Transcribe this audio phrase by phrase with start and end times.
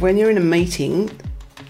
[0.00, 1.10] when you're in a meeting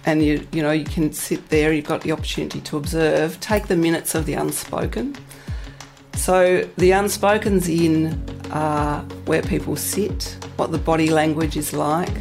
[0.07, 3.38] and you you know you can sit there, you've got the opportunity to observe.
[3.41, 5.17] Take the minutes of the unspoken.
[6.15, 8.12] So the unspoken's in
[8.50, 12.14] uh, where people sit, what the body language is like,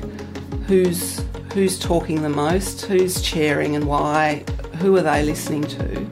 [0.67, 4.43] who's who's talking the most, who's chairing and why,
[4.79, 6.07] who are they listening to.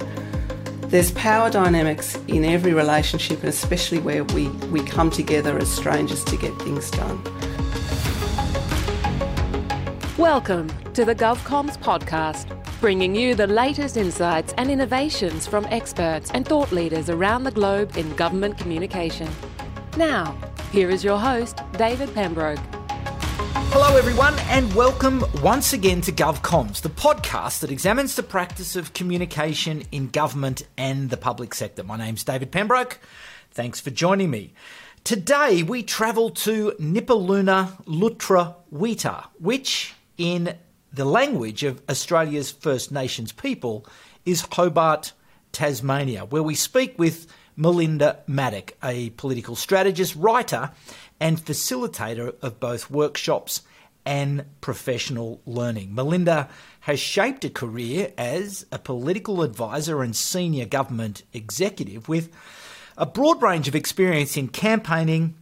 [0.87, 6.23] There's power dynamics in every relationship, and especially where we, we come together as strangers
[6.23, 7.21] to get things done.
[10.17, 12.49] Welcome to the GovComms podcast,
[12.81, 17.95] bringing you the latest insights and innovations from experts and thought leaders around the globe
[17.97, 19.29] in government communication.
[19.95, 20.35] Now,
[20.71, 22.57] here is your host, David Pembroke.
[23.69, 28.93] Hello, everyone, and welcome once again to GovComms, the podcast that examines the practice of
[28.93, 31.83] communication in government and the public sector.
[31.83, 32.97] My name's David Pembroke.
[33.51, 34.55] Thanks for joining me.
[35.03, 40.55] Today, we travel to Nipaluna Lutra Wita, which in
[40.91, 43.85] the language of Australia's First Nations people
[44.25, 45.13] is Hobart,
[45.51, 50.71] Tasmania, where we speak with Melinda Maddock, a political strategist, writer,
[51.19, 53.61] and facilitator of both workshops
[54.05, 55.93] and professional learning.
[55.93, 56.47] Melinda
[56.81, 62.31] has shaped a career as a political advisor and senior government executive with
[62.97, 65.35] a broad range of experience in campaigning,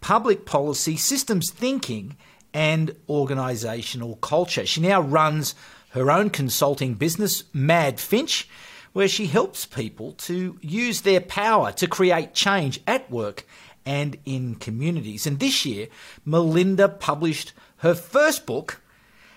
[0.00, 2.16] public policy, systems thinking,
[2.56, 4.64] and organisational culture.
[4.64, 5.54] She now runs
[5.90, 8.48] her own consulting business, Mad Finch,
[8.94, 13.46] where she helps people to use their power to create change at work
[13.84, 15.26] and in communities.
[15.26, 15.88] And this year,
[16.24, 18.80] Melinda published her first book,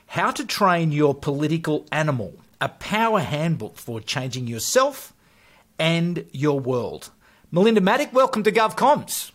[0.07, 5.13] How to Train Your Political Animal, a power handbook for changing yourself
[5.77, 7.09] and your world.
[7.51, 9.31] Melinda Maddock, welcome to GovComms.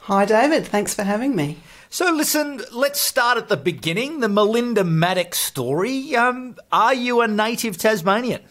[0.00, 0.66] Hi, David.
[0.66, 1.58] Thanks for having me.
[1.90, 6.14] So, listen, let's start at the beginning the Melinda Maddock's story.
[6.14, 8.42] Um, are you a native Tasmanian?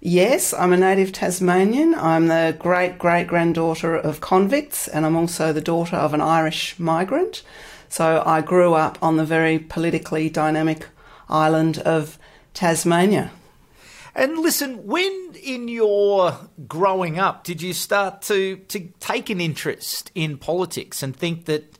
[0.00, 1.96] Yes, I'm a native Tasmanian.
[1.96, 6.78] I'm the great great granddaughter of convicts, and I'm also the daughter of an Irish
[6.78, 7.42] migrant.
[7.88, 10.86] So, I grew up on the very politically dynamic
[11.28, 12.16] island of
[12.54, 13.32] Tasmania.
[14.14, 20.12] And listen, when in your growing up did you start to, to take an interest
[20.14, 21.76] in politics and think that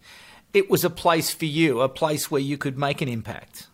[0.57, 3.67] it was a place for you, a place where you could make an impact?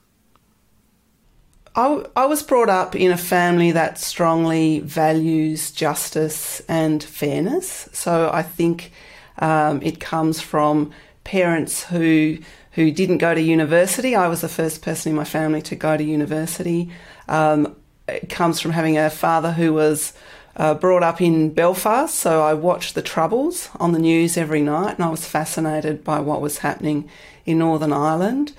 [1.77, 7.89] I, I was brought up in a family that strongly values justice and fairness.
[7.93, 8.93] So I think
[9.39, 10.91] um, it comes from
[11.25, 12.39] parents who
[12.73, 14.17] who didn't go to university.
[14.17, 16.91] I was the first person in my family to go to university.
[17.29, 17.77] Um,
[18.09, 20.15] it comes from having a father who was
[20.57, 24.97] uh, brought up in Belfast, so I watched the Troubles on the news every night,
[24.97, 27.09] and I was fascinated by what was happening
[27.47, 28.53] in Northern Ireland.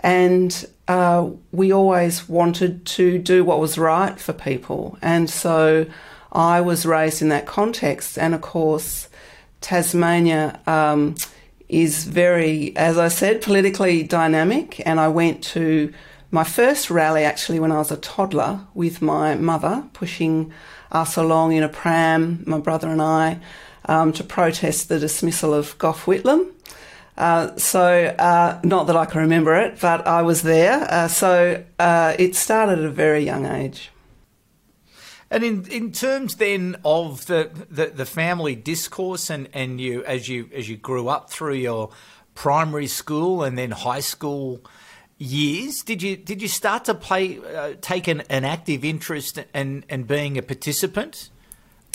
[0.00, 5.86] And uh, we always wanted to do what was right for people, and so
[6.32, 8.18] I was raised in that context.
[8.18, 9.08] And of course,
[9.60, 11.14] Tasmania um,
[11.68, 15.92] is very, as I said, politically dynamic, and I went to
[16.30, 20.52] my first rally actually when I was a toddler with my mother pushing
[20.94, 23.40] us along in a pram, my brother and I,
[23.86, 26.52] um, to protest the dismissal of Gough Whitlam.
[27.16, 30.86] Uh, so, uh, not that I can remember it, but I was there.
[30.90, 33.90] Uh, so, uh, it started at a very young age.
[35.30, 40.28] And in, in terms then of the, the, the, family discourse and, and you as
[40.28, 41.90] you as you grew up through your
[42.36, 44.60] primary school and then high school
[45.24, 49.84] years, did you did you start to play uh, take an, an active interest and
[49.88, 51.30] and being a participant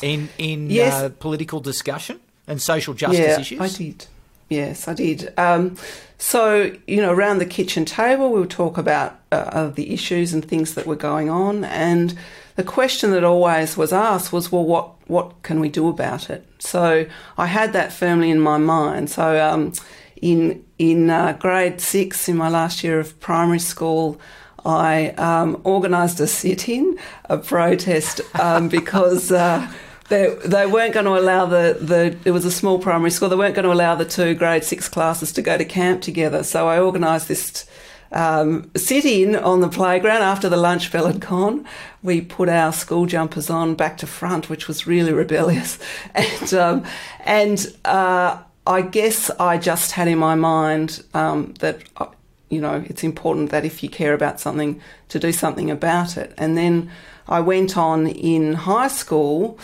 [0.01, 0.93] in in yes.
[0.93, 3.61] uh, political discussion and social justice yeah, issues?
[3.61, 4.05] I did.
[4.49, 5.31] Yes, I did.
[5.37, 5.77] Um,
[6.17, 10.43] so you know, around the kitchen table, we would talk about uh, the issues and
[10.43, 12.17] things that were going on, and
[12.55, 16.45] the question that always was asked was, "Well, what what can we do about it?"
[16.57, 17.05] So
[17.37, 19.11] I had that firmly in my mind.
[19.11, 19.73] So um,
[20.21, 24.19] in in uh, grade six, in my last year of primary school,
[24.65, 29.71] I um, organised a sit-in, a protest, um, because uh,
[30.09, 33.29] they they weren't going to allow the the it was a small primary school.
[33.29, 36.43] They weren't going to allow the two grade six classes to go to camp together.
[36.43, 37.65] So I organised this.
[38.11, 41.67] Um, sit in on the playground after the lunch bell had gone.
[42.01, 45.77] We put our school jumpers on back to front, which was really rebellious,
[46.15, 46.85] and um,
[47.23, 52.05] and uh, I guess I just had in my mind um, that, uh,
[52.49, 56.35] you know, it's important that if you care about something, to do something about it.
[56.37, 56.91] And then
[57.27, 59.57] I went on in high school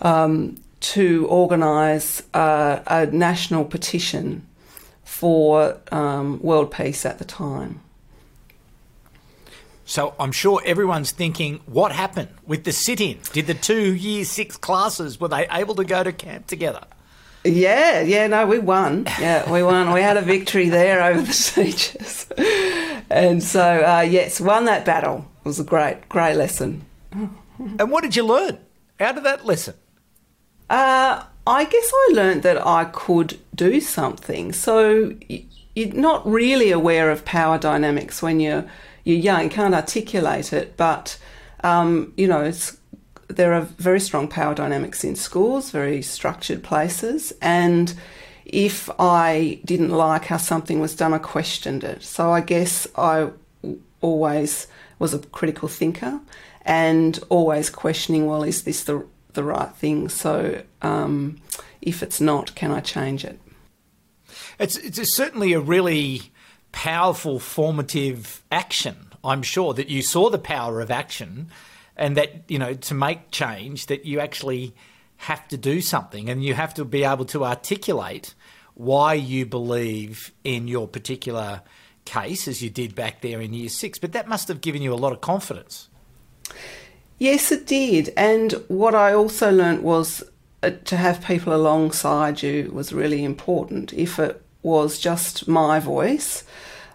[0.00, 4.46] um, to organise uh, a national petition
[5.04, 7.82] for um, world peace at the time.
[9.84, 13.18] So I'm sure everyone's thinking, what happened with the sit-in?
[13.34, 16.86] Did the two year six classes were they able to go to camp together?
[17.44, 19.06] Yeah, yeah, no, we won.
[19.18, 19.92] Yeah, we won.
[19.92, 22.26] We had a victory there over the teachers,
[23.10, 25.26] and so uh, yes, won that battle.
[25.40, 26.84] It was a great, great lesson.
[27.12, 28.58] And what did you learn
[29.00, 29.74] out of that lesson?
[30.70, 34.52] Uh, I guess I learned that I could do something.
[34.52, 35.14] So
[35.74, 38.64] you're not really aware of power dynamics when you're
[39.04, 39.44] you're young.
[39.44, 41.18] You can't articulate it, but
[41.64, 42.52] um, you know
[43.36, 47.94] there are very strong power dynamics in schools, very structured places, and
[48.44, 52.02] if I didn't like how something was done, I questioned it.
[52.02, 53.30] So I guess I
[54.00, 54.66] always
[54.98, 56.20] was a critical thinker
[56.62, 60.08] and always questioning, well, is this the the right thing?
[60.08, 61.40] So um,
[61.80, 63.40] if it's not, can I change it?
[64.58, 66.32] It's it's certainly a really
[66.72, 69.12] powerful formative action.
[69.24, 71.50] I'm sure that you saw the power of action,
[71.96, 74.74] and that you know to make change that you actually
[75.16, 78.34] have to do something, and you have to be able to articulate
[78.74, 81.62] why you believe in your particular
[82.04, 83.98] case, as you did back there in year six.
[83.98, 85.88] But that must have given you a lot of confidence.
[87.18, 88.12] Yes, it did.
[88.16, 90.24] And what I also learnt was
[90.62, 93.92] uh, to have people alongside you was really important.
[93.92, 96.44] If it was just my voice,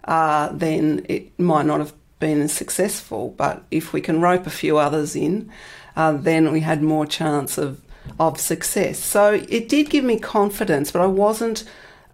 [0.04, 3.34] uh, then it might not have been successful.
[3.36, 5.50] But if we can rope a few others in,
[5.96, 7.80] uh, then we had more chance of
[8.18, 8.98] of success.
[8.98, 11.64] So it did give me confidence, but I wasn't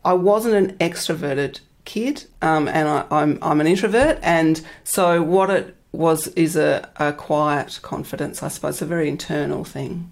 [0.05, 5.51] I wasn't an extroverted kid, um, and I, I'm I'm an introvert, and so what
[5.51, 10.11] it was is a, a quiet confidence, I suppose, a very internal thing.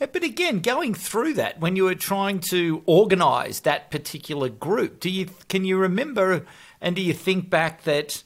[0.00, 5.00] Uh, but again, going through that when you were trying to organise that particular group,
[5.00, 6.44] do you can you remember
[6.80, 8.22] and do you think back that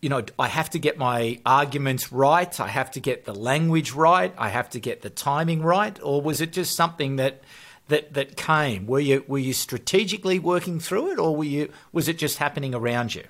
[0.00, 3.92] you know I have to get my arguments right, I have to get the language
[3.92, 7.42] right, I have to get the timing right, or was it just something that
[7.88, 8.86] that that came?
[8.86, 12.74] Were you were you strategically working through it, or were you was it just happening
[12.74, 13.24] around you?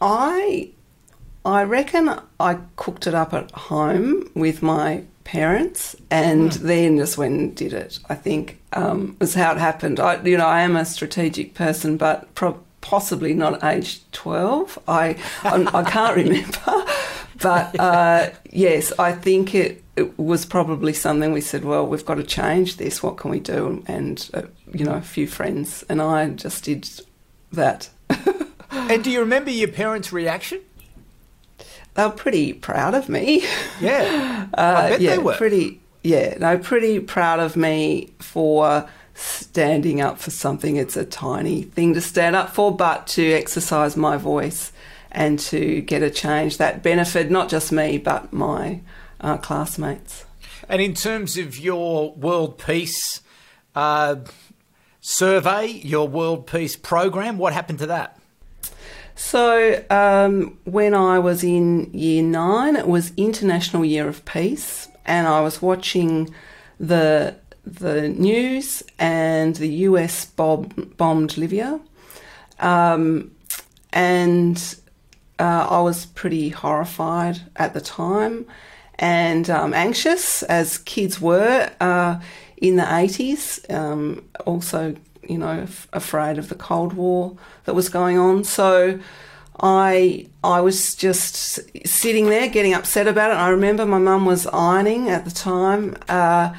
[0.00, 0.70] I
[1.44, 2.10] I reckon
[2.40, 6.58] I cooked it up at home with my parents and mm.
[6.58, 7.98] then just went and did it.
[8.08, 10.00] I think um, was how it happened.
[10.00, 14.78] I, you know, I am a strategic person, but pro- possibly not age 12.
[14.86, 16.84] I, I, I can't remember.
[17.40, 22.14] But uh, yes, I think it, it, was probably something we said, well, we've got
[22.14, 23.02] to change this.
[23.02, 23.82] What can we do?
[23.86, 24.42] And, uh,
[24.72, 26.88] you know, a few friends and I just did
[27.52, 27.90] that.
[28.70, 30.60] and do you remember your parents' reaction?
[31.94, 33.44] they were pretty proud of me.
[33.80, 35.34] Yeah, uh, I bet yeah, they were.
[35.34, 40.76] Pretty, yeah, no, pretty proud of me for standing up for something.
[40.76, 44.72] It's a tiny thing to stand up for, but to exercise my voice
[45.10, 48.80] and to get a change that benefited not just me but my
[49.20, 50.26] uh, classmates.
[50.68, 53.20] And in terms of your world peace
[53.74, 54.16] uh,
[55.00, 58.18] survey, your world peace program, what happened to that?
[59.14, 65.26] So, um, when I was in year nine, it was International Year of Peace, and
[65.26, 66.34] I was watching
[66.78, 67.36] the
[67.66, 71.80] the news, and the US bomb, bombed Libya,
[72.60, 73.30] um,
[73.92, 74.76] and
[75.38, 78.46] uh, I was pretty horrified at the time,
[78.98, 82.20] and um, anxious as kids were uh,
[82.56, 83.70] in the 80s.
[83.72, 84.96] Um, also
[85.28, 88.44] you know, f- afraid of the Cold War that was going on.
[88.44, 88.98] So
[89.60, 93.34] I I was just sitting there getting upset about it.
[93.34, 96.54] I remember my mum was ironing at the time, uh,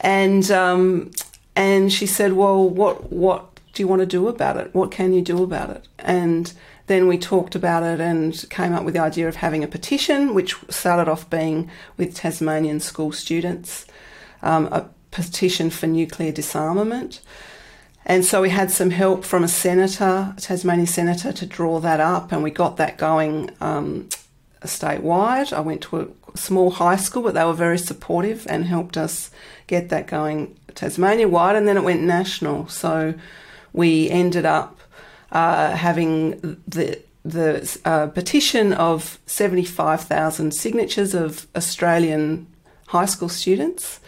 [0.00, 1.10] and um,
[1.56, 4.74] and she said, "Well, what what do you want to do about it?
[4.74, 6.52] What can you do about it?" And
[6.86, 10.34] then we talked about it and came up with the idea of having a petition,
[10.34, 13.86] which started off being with Tasmanian school students,
[14.42, 17.20] um, a petition for nuclear disarmament.
[18.06, 22.00] And so we had some help from a senator, a Tasmanian senator, to draw that
[22.00, 24.08] up, and we got that going um,
[24.62, 25.52] statewide.
[25.52, 29.30] I went to a small high school, but they were very supportive and helped us
[29.66, 32.68] get that going Tasmania wide, and then it went national.
[32.68, 33.14] So
[33.72, 34.80] we ended up
[35.32, 42.46] uh, having the the uh, petition of 75,000 signatures of Australian
[42.86, 44.00] high school students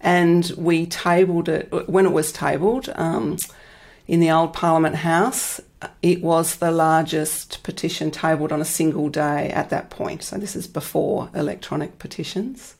[0.00, 3.36] and we tabled it when it was tabled um,
[4.06, 5.60] in the old Parliament House.
[6.02, 10.22] It was the largest petition tabled on a single day at that point.
[10.22, 12.76] So this is before electronic petitions,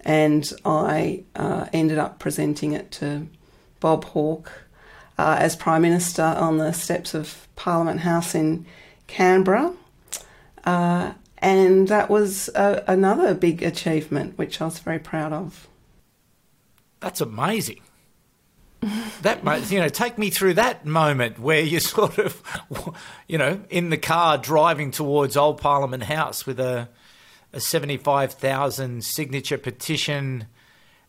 [0.00, 3.26] and I uh, ended up presenting it to
[3.80, 4.52] Bob Hawke
[5.18, 8.66] uh, as Prime Minister on the steps of Parliament House in
[9.06, 9.74] Canberra.
[10.64, 15.68] Uh, and that was a, another big achievement, which I was very proud of.
[17.00, 17.80] That's amazing.
[19.22, 22.42] That you know, take me through that moment where you're sort of,
[23.28, 26.88] you know, in the car driving towards Old Parliament House with a
[27.52, 30.46] a seventy five thousand signature petition.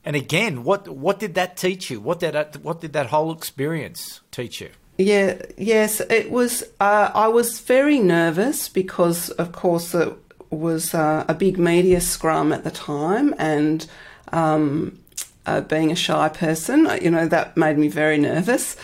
[0.05, 1.99] And again, what what did that teach you?
[1.99, 4.69] What did that, what did that whole experience teach you?
[4.97, 6.63] Yeah, yes, it was.
[6.79, 10.13] Uh, I was very nervous because, of course, it
[10.51, 13.87] was uh, a big media scrum at the time, and
[14.31, 14.99] um,
[15.45, 18.75] uh, being a shy person, you know, that made me very nervous.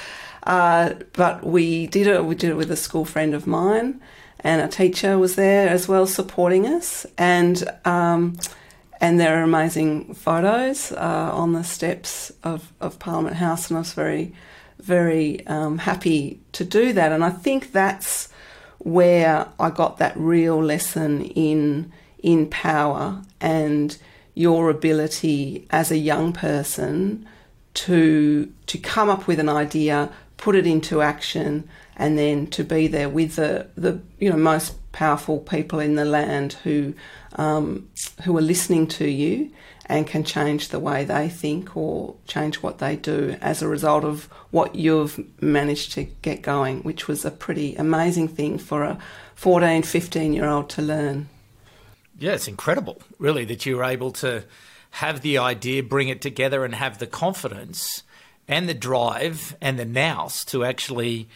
[0.43, 2.25] Uh, but we did it.
[2.25, 4.01] We did it with a school friend of mine,
[4.39, 7.05] and a teacher was there as well, supporting us.
[7.17, 8.37] And um,
[9.01, 13.81] and there are amazing photos uh, on the steps of, of Parliament House, and I
[13.81, 14.33] was very,
[14.79, 17.11] very um, happy to do that.
[17.11, 18.29] And I think that's
[18.79, 23.97] where I got that real lesson in in power and
[24.39, 27.27] your ability as a young person
[27.73, 31.67] to to come up with an idea, put it into action,
[31.97, 36.05] and then to be there with the, the you know most powerful people in the
[36.05, 36.93] land who
[37.35, 37.89] um,
[38.23, 39.51] who are listening to you
[39.87, 44.05] and can change the way they think or change what they do as a result
[44.05, 48.97] of what you've managed to get going, which was a pretty amazing thing for a
[49.35, 51.27] 14, 15 year old to learn.
[52.19, 54.43] Yeah, it's incredible, really, that you were able to
[54.91, 58.03] have the idea, bring it together, and have the confidence
[58.47, 61.29] and the drive and the nous to actually,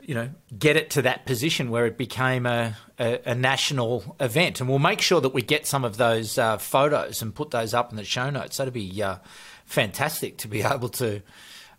[0.00, 4.60] you know, get it to that position where it became a, a, a national event.
[4.60, 7.74] And we'll make sure that we get some of those uh, photos and put those
[7.74, 8.56] up in the show notes.
[8.56, 9.18] That'd be uh,
[9.64, 11.22] fantastic to be able to.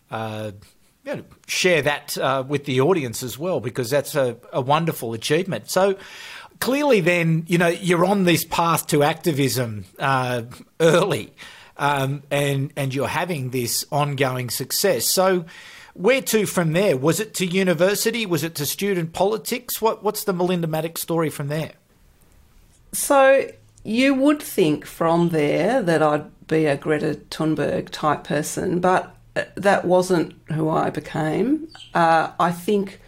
[0.10, 0.52] Uh,
[1.04, 5.14] you know, share that uh, with the audience as well because that's a, a wonderful
[5.14, 5.68] achievement.
[5.68, 5.98] So,
[6.62, 10.44] clearly, then, you know, you're on this path to activism uh,
[10.80, 11.34] early,
[11.76, 15.06] um, and and you're having this ongoing success.
[15.06, 15.46] So,
[15.94, 16.96] where to from there?
[16.96, 18.26] Was it to university?
[18.26, 19.82] Was it to student politics?
[19.82, 21.74] What what's the Melinda Maddock's story from there?
[22.94, 23.50] So
[23.84, 29.44] you would think from there that I'd be a Greta Thunberg type person, but uh,
[29.56, 31.70] that wasn't who I became.
[31.94, 33.00] Uh, I think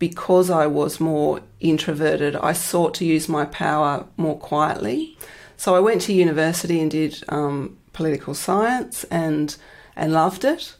[0.00, 5.16] because I was more introverted, I sought to use my power more quietly.
[5.56, 9.56] So I went to university and did um, political science and
[9.94, 10.74] and loved it.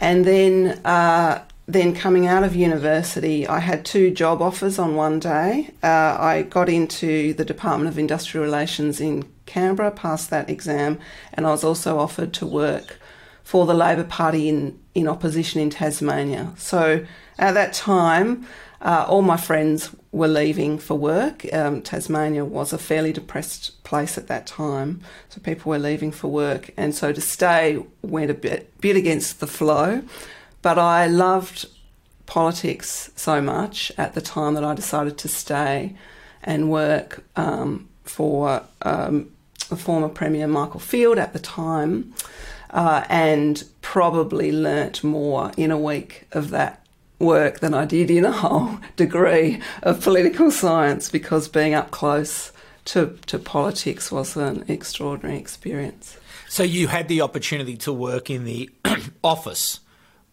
[0.00, 5.18] And then uh, then coming out of university, I had two job offers on one
[5.18, 5.70] day.
[5.82, 11.00] Uh, I got into the Department of Industrial Relations in Canberra, passed that exam,
[11.34, 12.98] and I was also offered to work
[13.42, 16.52] for the Labor Party in, in opposition in Tasmania.
[16.56, 17.04] So
[17.38, 18.46] at that time,
[18.80, 21.46] uh, all my friends were leaving for work.
[21.52, 26.28] Um, Tasmania was a fairly depressed place at that time, so people were leaving for
[26.28, 30.02] work, and so to stay went a bit, bit against the flow.
[30.60, 31.66] But I loved
[32.26, 35.94] politics so much at the time that I decided to stay
[36.42, 39.30] and work um, for um,
[39.68, 42.12] the former Premier Michael Field at the time,
[42.70, 46.81] uh, and probably learnt more in a week of that
[47.22, 52.52] work than I did in a whole degree of political science because being up close
[52.86, 56.18] to, to politics was an extraordinary experience.
[56.48, 58.68] So you had the opportunity to work in the
[59.24, 59.80] office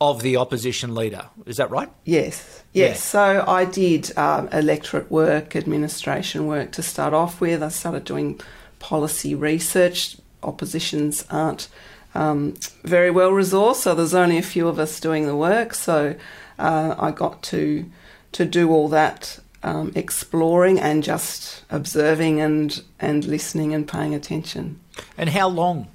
[0.01, 1.89] of the opposition leader, is that right?
[2.05, 2.89] Yes, yes.
[2.89, 2.93] Yeah.
[2.93, 7.62] So I did um, electorate work, administration work to start off with.
[7.62, 8.39] I started doing
[8.79, 10.17] policy research.
[10.41, 11.67] Oppositions aren't
[12.15, 15.74] um, very well resourced, so there's only a few of us doing the work.
[15.74, 16.15] So
[16.60, 17.89] uh, I got to
[18.32, 24.80] to do all that um, exploring and just observing and and listening and paying attention.
[25.18, 25.88] And how long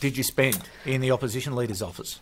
[0.00, 2.20] did you spend in the opposition leader's office?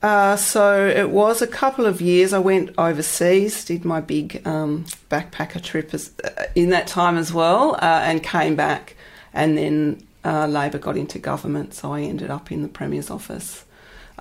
[0.00, 2.32] Uh, so it was a couple of years.
[2.32, 7.32] I went overseas, did my big um, backpacker trip as, uh, in that time as
[7.32, 8.94] well, uh, and came back.
[9.34, 13.64] And then uh, Labor got into government, so I ended up in the Premier's office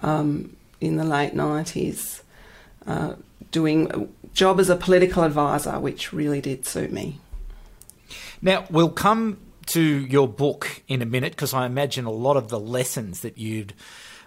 [0.02, 2.22] um, in the late 90s.
[2.88, 3.16] Uh,
[3.52, 7.20] doing a job as a political advisor, which really did suit me.
[8.42, 12.50] Now, we'll come to your book in a minute because I imagine a lot of
[12.50, 13.74] the lessons that you'd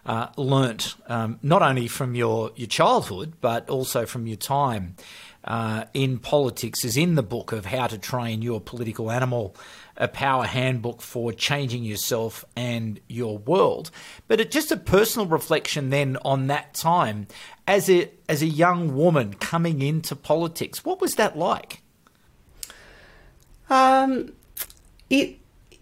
[0.05, 4.97] uh, learnt, um, not only from your, your childhood, but also from your time
[5.45, 9.55] uh, in politics, is in the book of How to Train Your Political Animal
[10.01, 13.91] a power handbook for changing yourself and your world.
[14.27, 17.29] But it, just a personal reflection then on that time
[17.69, 20.85] as a as a young woman coming into politics.
[20.85, 21.83] What was that like?
[23.69, 24.33] Um,
[25.11, 25.39] it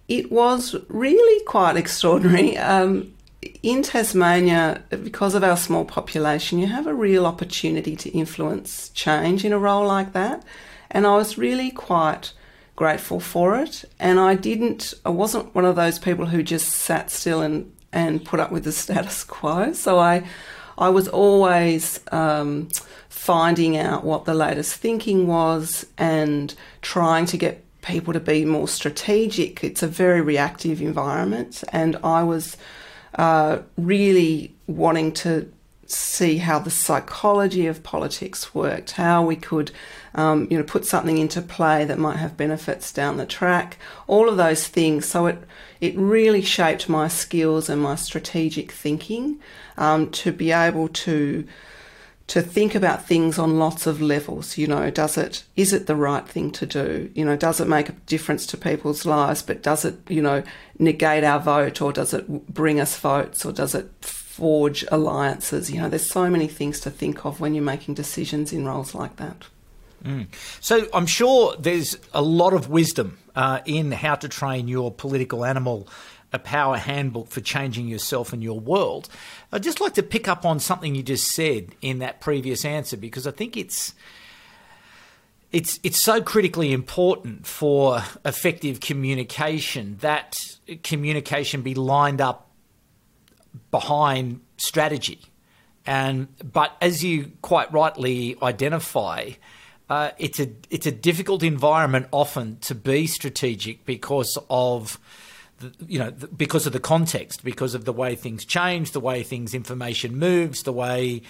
[0.08, 2.56] it was really quite extraordinary.
[2.58, 3.14] Um,
[3.62, 9.44] in Tasmania, because of our small population, you have a real opportunity to influence change
[9.44, 10.42] in a role like that.
[10.90, 12.32] And I was really quite
[12.78, 13.84] grateful for it.
[13.98, 18.24] And I didn't, I wasn't one of those people who just sat still and, and
[18.24, 19.72] put up with the status quo.
[19.72, 20.24] So I,
[20.78, 22.68] I was always um,
[23.08, 28.68] finding out what the latest thinking was and trying to get people to be more
[28.68, 29.64] strategic.
[29.64, 32.56] It's a very reactive environment, and I was
[33.16, 35.52] uh, really wanting to
[35.86, 39.72] see how the psychology of politics worked, how we could,
[40.18, 44.28] um, you know, put something into play that might have benefits down the track, all
[44.28, 45.06] of those things.
[45.06, 45.38] So it
[45.80, 49.38] it really shaped my skills and my strategic thinking
[49.76, 51.46] um, to be able to
[52.26, 54.58] to think about things on lots of levels.
[54.58, 57.12] You know, does it is it the right thing to do?
[57.14, 59.42] You know, does it make a difference to people's lives?
[59.42, 60.42] But does it, you know,
[60.80, 65.70] negate our vote, or does it bring us votes, or does it forge alliances?
[65.70, 68.96] You know, there's so many things to think of when you're making decisions in roles
[68.96, 69.46] like that.
[70.04, 70.26] Mm.
[70.60, 75.44] So I'm sure there's a lot of wisdom uh, in how to train your political
[75.44, 75.88] animal
[76.32, 79.08] a power handbook for changing yourself and your world.
[79.52, 82.96] I'd just like to pick up on something you just said in that previous answer
[82.96, 83.94] because I think it's
[85.50, 90.36] it's it's so critically important for effective communication that
[90.82, 92.50] communication be lined up
[93.70, 95.20] behind strategy.
[95.86, 99.30] And but as you quite rightly identify,
[99.88, 104.98] uh, it's a it's a difficult environment often to be strategic because of
[105.60, 109.22] the, you know because of the context, because of the way things change, the way
[109.22, 111.22] things information moves, the way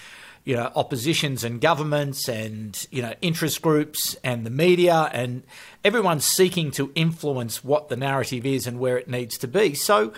[0.44, 5.44] you know oppositions and governments and you know interest groups and the media and
[5.84, 9.74] everyone's seeking to influence what the narrative is and where it needs to be.
[9.74, 10.12] So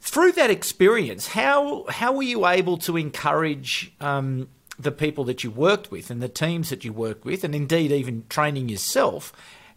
[0.00, 5.50] through that experience, how how were you able to encourage um, the people that you
[5.50, 9.32] worked with and the teams that you worked with, and indeed even training yourself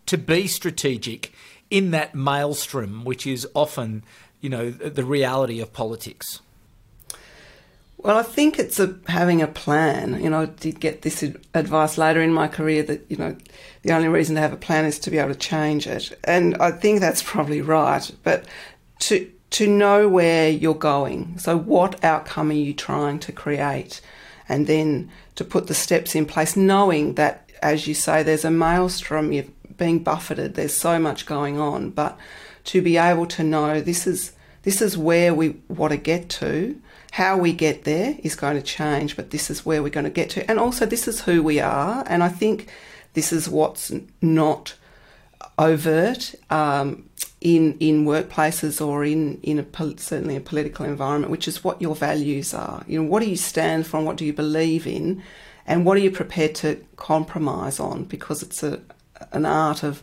[0.06, 1.34] to be strategic
[1.70, 4.04] in that maelstrom, which is often,
[4.42, 6.42] you know, the reality of politics?
[7.98, 10.24] Well, I think it's a, having a plan.
[10.24, 11.22] You know, I did get this
[11.54, 13.36] advice later in my career that, you know,
[13.82, 16.18] the only reason to have a plan is to be able to change it.
[16.24, 18.10] And I think that's probably right.
[18.24, 18.46] But
[19.00, 21.38] to, to know where you're going.
[21.40, 24.02] So, what outcome are you trying to create?
[24.50, 28.52] And then to put the steps in place, knowing that, as you say, there's a
[28.52, 29.46] maelstrom, you're
[29.78, 31.92] being buffeted, there's so much going on.
[31.92, 32.18] But
[32.66, 34.34] to be able to know this is
[34.64, 36.80] this is where we want to get to.
[37.12, 40.12] How we get there is going to change, but this is where we're going to
[40.12, 40.50] get to.
[40.50, 42.04] And also, this is who we are.
[42.08, 42.70] And I think
[43.14, 44.76] this is what's not
[45.58, 46.36] overt.
[46.50, 47.09] Um,
[47.42, 49.66] in in workplaces or in in a
[49.98, 52.84] certainly a political environment, which is what your values are.
[52.88, 53.98] You know, what do you stand for?
[53.98, 55.24] and What do you believe in?
[55.66, 58.04] And what are you prepared to compromise on?
[58.04, 58.82] Because it's a
[59.32, 60.02] an art of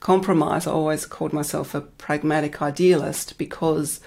[0.00, 0.66] compromise.
[0.66, 4.00] I always called myself a pragmatic idealist because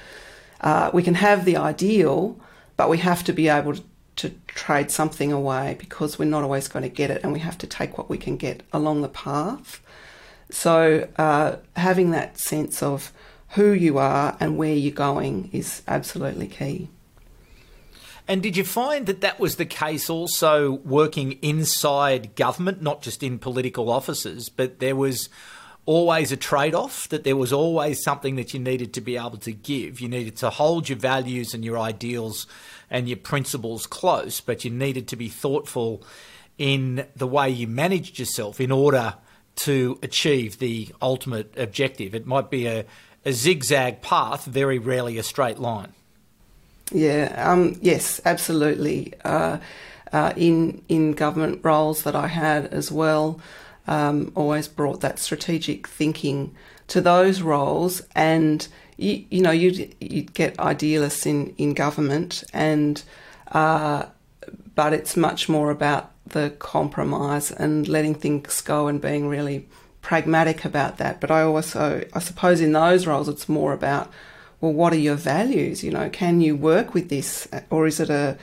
[0.61, 2.39] uh, we can have the ideal,
[2.77, 3.83] but we have to be able to,
[4.17, 7.57] to trade something away because we're not always going to get it, and we have
[7.57, 9.81] to take what we can get along the path.
[10.51, 13.13] So, uh, having that sense of
[13.49, 16.89] who you are and where you're going is absolutely key.
[18.27, 23.23] And did you find that that was the case also working inside government, not just
[23.23, 25.29] in political offices, but there was
[25.87, 29.37] always a trade off, that there was always something that you needed to be able
[29.37, 29.99] to give?
[29.99, 32.45] You needed to hold your values and your ideals
[32.91, 36.03] and your principles close, but you needed to be thoughtful
[36.59, 39.15] in the way you managed yourself in order
[39.59, 42.15] to achieve the ultimate objective.
[42.15, 42.85] It might be a,
[43.25, 45.93] a zigzag path, very rarely a straight line.
[46.91, 49.13] Yeah, um, yes, absolutely.
[49.23, 49.59] Uh,
[50.11, 53.39] uh, in in government roles that I had as well,
[53.87, 56.55] um, always brought that strategic thinking
[56.87, 58.67] to those roles, and
[58.97, 63.03] you, you know you'd, you'd get idealists in in government, and
[63.51, 64.05] uh,
[64.73, 69.67] but it's much more about the compromise and letting things go and being really
[70.01, 71.19] pragmatic about that.
[71.19, 74.11] But I also, I suppose, in those roles, it's more about,
[74.61, 75.83] well, what are your values?
[75.83, 78.37] You know, can you work with this, or is it a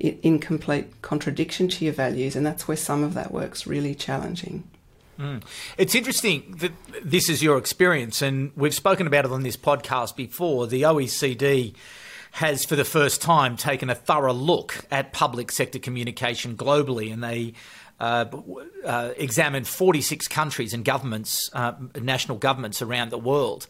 [0.00, 2.36] incomplete contradiction to your values?
[2.36, 4.64] And that's where some of that work's really challenging.
[5.18, 5.42] Mm.
[5.76, 6.72] It's interesting that
[7.02, 10.68] this is your experience, and we've spoken about it on this podcast before.
[10.68, 11.74] The OECD
[12.32, 17.22] has, for the first time, taken a thorough look at public sector communication globally, and
[17.22, 17.54] they
[18.00, 18.26] uh,
[18.84, 23.66] uh, examined 46 countries and governments, uh, national governments around the world.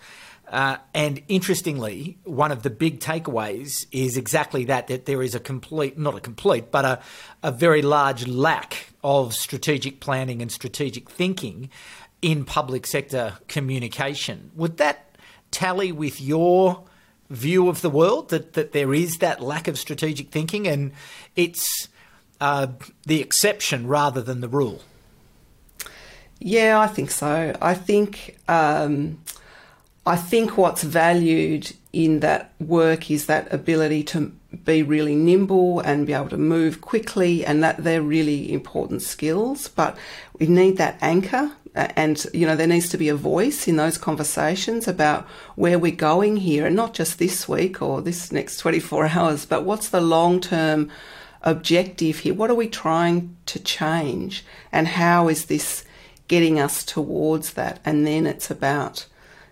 [0.51, 5.40] Uh, and interestingly, one of the big takeaways is exactly that that there is a
[5.40, 7.01] complete, not a complete, but a,
[7.42, 11.68] a very large lack of strategic planning and strategic thinking
[12.23, 14.51] in public sector communication.
[14.55, 15.16] Would that
[15.51, 16.85] tally with your
[17.31, 20.93] view of the world that, that there is that lack of strategic thinking and
[21.37, 21.88] it's
[22.41, 22.69] uh,
[23.07, 24.83] the exception rather than the rule?
[26.41, 27.57] Yeah, I think so.
[27.61, 29.21] I think um,
[30.07, 34.33] I think what's valued in that work is that ability to
[34.64, 39.69] be really nimble and be able to move quickly, and that they're really important skills.
[39.69, 39.99] But
[40.38, 41.53] we need that anchor,
[41.97, 45.93] and you know there needs to be a voice in those conversations about where we're
[45.93, 50.01] going here, and not just this week or this next 24 hours, but what's the
[50.01, 50.91] long term
[51.43, 52.35] objective here?
[52.35, 55.85] What are we trying to change, and how is this
[56.27, 57.81] getting us towards that?
[57.85, 59.07] And then it's about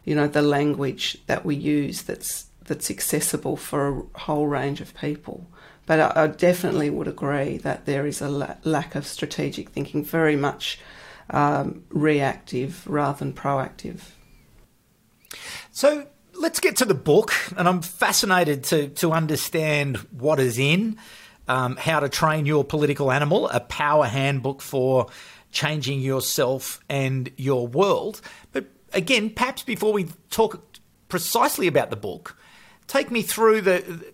[0.06, 4.94] you know, the language that we use that's that's accessible for a whole range of
[4.94, 5.46] people.
[5.84, 10.04] But I, I definitely would agree that there is a la- lack of strategic thinking,
[10.04, 10.78] very much
[11.30, 14.00] um, reactive rather than proactive.
[15.70, 20.98] So let's get to the book, and I'm fascinated to to understand what is in.
[21.48, 25.06] Um, how to train your political animal, a power handbook for
[25.52, 28.20] changing yourself and your world.
[28.50, 30.60] But again, perhaps before we talk
[31.08, 32.36] precisely about the book,
[32.88, 34.12] take me through the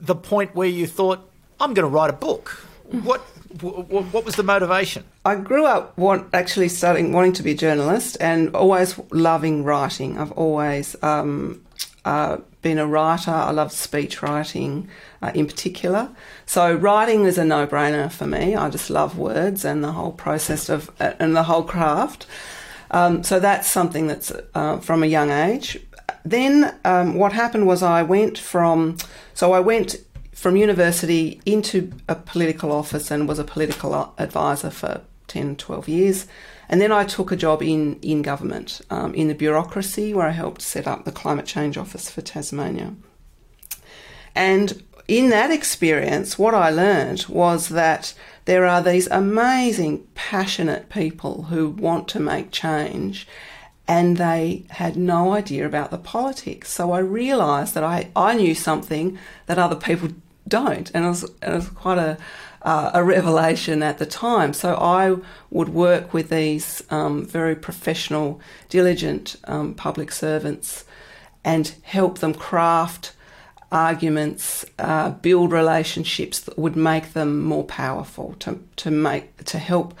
[0.00, 2.48] the point where you thought, I'm going to write a book.
[2.90, 3.20] What
[3.60, 5.04] what was the motivation?
[5.24, 10.18] I grew up want, actually studying, wanting to be a journalist, and always loving writing.
[10.18, 11.64] I've always um,
[12.04, 13.30] uh, been a writer.
[13.30, 14.88] I love speech writing
[15.20, 16.08] uh, in particular.
[16.46, 18.54] So writing is a no-brainer for me.
[18.56, 22.26] I just love words and the whole process of uh, and the whole craft.
[22.90, 25.78] Um, so that's something that's uh, from a young age.
[26.24, 28.98] Then um, what happened was I went from,
[29.34, 29.96] so I went
[30.32, 36.26] from university into a political office and was a political advisor for 10, 12 years.
[36.68, 40.30] And then I took a job in, in government, um, in the bureaucracy, where I
[40.30, 42.94] helped set up the Climate Change Office for Tasmania.
[44.34, 48.14] And in that experience, what I learned was that
[48.44, 53.26] there are these amazing, passionate people who want to make change
[53.88, 56.70] and they had no idea about the politics.
[56.70, 60.10] So I realised that I, I knew something that other people
[60.46, 62.16] don't, and it was, it was quite a,
[62.62, 64.52] uh, a revelation at the time.
[64.52, 65.16] So I
[65.50, 70.84] would work with these um, very professional, diligent um, public servants
[71.44, 73.14] and help them craft
[73.72, 79.94] arguments, uh, build relationships that would make them more powerful to, to make to help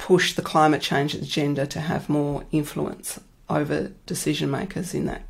[0.00, 5.22] push the climate change agenda to have more influence over decision makers in that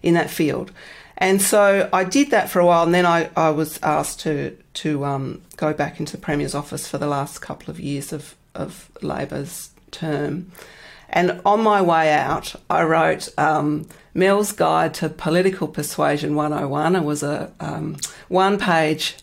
[0.00, 0.70] in that field.
[1.18, 4.56] And so I did that for a while, and then I, I was asked to
[4.74, 8.36] to um, go back into the Premier's office for the last couple of years of,
[8.54, 10.52] of Labor's term.
[11.10, 16.96] And on my way out, I wrote um, Mel's Guide to Political Persuasion 101.
[16.96, 17.96] It was a um,
[18.28, 19.16] one page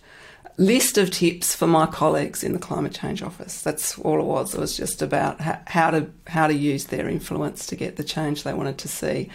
[0.60, 3.62] list of tips for my colleagues in the climate change office.
[3.62, 4.54] That's all it was.
[4.54, 8.44] It was just about how to how to use their influence to get the change
[8.44, 9.30] they wanted to see.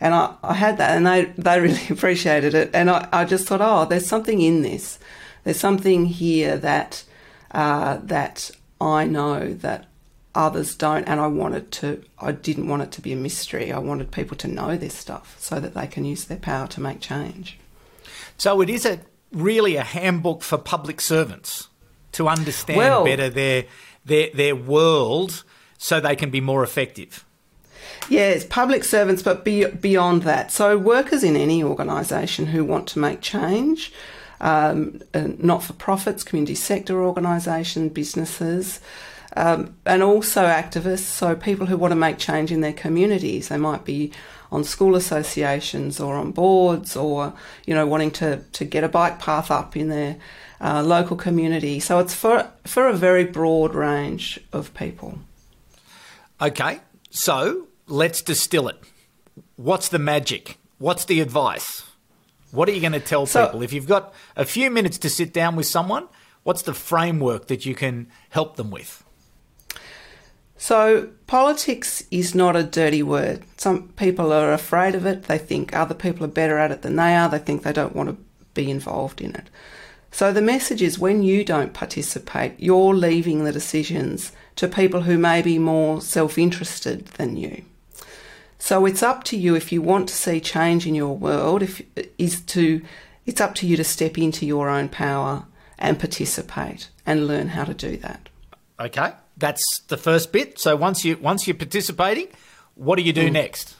[0.00, 2.70] And I, I had that, and they, they really appreciated it.
[2.72, 5.00] And I, I just thought, oh, there's something in this.
[5.42, 7.04] There's something here that
[7.50, 9.86] uh, that I know that
[10.34, 13.72] others don't and I wanted to I didn't want it to be a mystery.
[13.72, 16.80] I wanted people to know this stuff so that they can use their power to
[16.80, 17.58] make change.
[18.36, 19.00] So it is a
[19.32, 21.68] really a handbook for public servants
[22.12, 23.64] to understand well, better their
[24.04, 25.44] their their world
[25.76, 27.24] so they can be more effective.
[28.08, 30.50] Yes, public servants, but be, beyond that.
[30.50, 33.92] So, workers in any organisation who want to make change,
[34.40, 38.80] um, not for profits, community sector organisation, businesses,
[39.36, 43.48] um, and also activists, so people who want to make change in their communities.
[43.48, 44.12] They might be
[44.50, 47.34] on school associations or on boards or,
[47.66, 50.16] you know, wanting to, to get a bike path up in their
[50.60, 51.80] uh, local community.
[51.80, 55.18] So it's for, for a very broad range of people.
[56.40, 56.80] Okay,
[57.10, 58.78] so let's distill it.
[59.56, 60.56] What's the magic?
[60.78, 61.82] What's the advice?
[62.50, 63.62] What are you going to tell so, people?
[63.62, 66.08] If you've got a few minutes to sit down with someone,
[66.44, 69.04] what's the framework that you can help them with?
[70.60, 73.44] So, politics is not a dirty word.
[73.56, 75.24] Some people are afraid of it.
[75.24, 77.28] They think other people are better at it than they are.
[77.28, 78.16] They think they don't want to
[78.54, 79.48] be involved in it.
[80.10, 85.16] So, the message is when you don't participate, you're leaving the decisions to people who
[85.16, 87.62] may be more self interested than you.
[88.58, 91.80] So it's up to you if you want to see change in your world, if
[92.18, 92.82] is to
[93.24, 95.46] it's up to you to step into your own power
[95.78, 98.28] and participate and learn how to do that.
[98.80, 99.12] Okay.
[99.38, 100.58] That's the first bit.
[100.58, 102.28] So once you once you're participating,
[102.74, 103.32] what do you do mm.
[103.32, 103.76] next?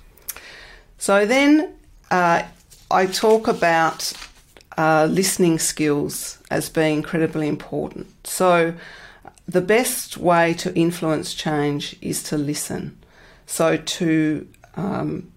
[0.98, 1.74] So then
[2.10, 2.42] uh,
[2.90, 4.12] I talk about
[4.76, 8.06] uh, listening skills as being incredibly important.
[8.26, 8.74] So
[9.46, 12.98] the best way to influence change is to listen.
[13.46, 15.32] So to um,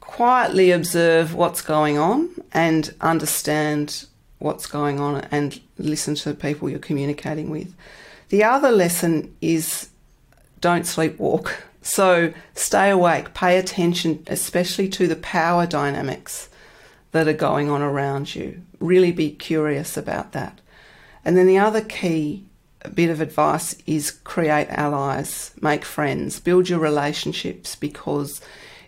[0.00, 4.06] quietly observe what's going on and understand
[4.38, 7.74] what's going on and listen to the people you're communicating with.
[8.28, 9.90] The other lesson is
[10.60, 11.52] don't sleepwalk.
[11.82, 16.48] So stay awake, pay attention, especially to the power dynamics
[17.12, 18.62] that are going on around you.
[18.80, 20.60] Really be curious about that.
[21.24, 22.44] And then the other key
[22.94, 28.40] bit of advice is create allies, make friends, build your relationships because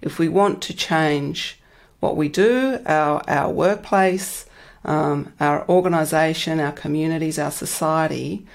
[0.02, 1.60] if we want to change
[2.00, 4.46] what we do, our, our workplace,
[4.84, 8.46] um, our organisation, our communities, our society,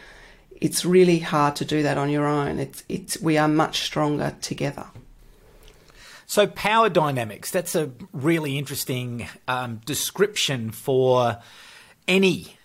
[0.63, 2.57] it's really hard to do that on your own.
[2.57, 4.85] It's, it's, we are much stronger together.
[6.25, 11.39] So, power dynamics, that's a really interesting um, description for
[12.07, 12.55] any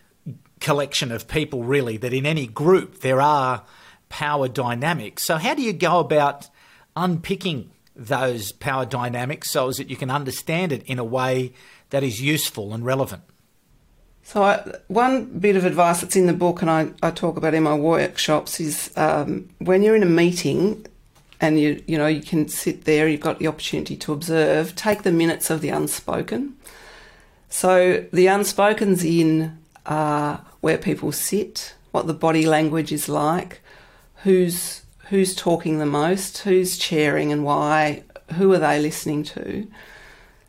[0.60, 3.64] collection of people, really, that in any group there are
[4.08, 5.24] power dynamics.
[5.24, 6.48] So, how do you go about
[6.94, 11.52] unpicking those power dynamics so as that you can understand it in a way
[11.90, 13.24] that is useful and relevant?
[14.28, 17.54] So, I, one bit of advice that's in the book and I, I talk about
[17.54, 20.84] in my workshops is um, when you're in a meeting
[21.40, 24.76] and you you know you can sit there, you've got the opportunity to observe.
[24.76, 26.58] Take the minutes of the unspoken.
[27.48, 33.62] So the unspoken's in uh, where people sit, what the body language is like,
[34.24, 38.02] who's who's talking the most, who's chairing and why,
[38.34, 39.66] who are they listening to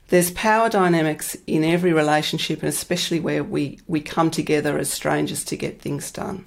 [0.09, 5.43] there's power dynamics in every relationship, and especially where we, we come together as strangers
[5.45, 6.45] to get things done.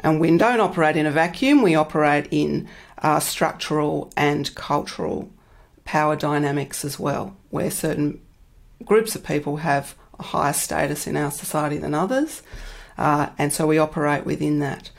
[0.00, 5.30] And we don't operate in a vacuum, we operate in uh, structural and cultural
[5.84, 8.20] power dynamics as well, where certain
[8.84, 12.42] groups of people have a higher status in our society than others,
[12.98, 14.90] uh, and so we operate within that.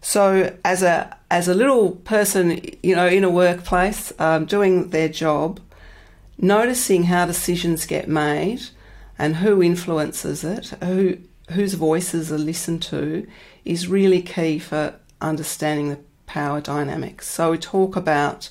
[0.00, 5.08] So, as a as a little person, you know, in a workplace, um, doing their
[5.08, 5.60] job,
[6.38, 8.62] noticing how decisions get made
[9.18, 11.18] and who influences it, who
[11.50, 13.26] whose voices are listened to,
[13.64, 17.26] is really key for understanding the power dynamics.
[17.26, 18.50] So we talk about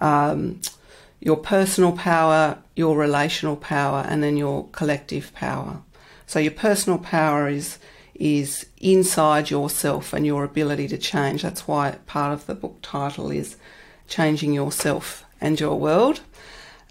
[0.00, 0.60] um,
[1.20, 5.80] your personal power, your relational power, and then your collective power.
[6.26, 7.78] So your personal power is
[8.14, 11.42] is inside yourself and your ability to change.
[11.42, 13.56] That's why part of the book title is
[14.06, 16.20] changing yourself and your world.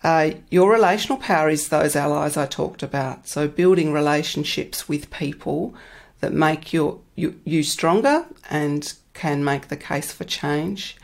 [0.03, 3.27] Uh, your relational power is those allies I talked about.
[3.27, 5.73] So building relationships with people
[6.19, 10.97] that make your, you, you stronger and can make the case for change.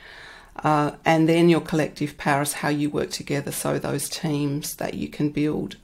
[0.63, 3.51] Uh, and then your collective power is how you work together.
[3.51, 5.77] So those teams that you can build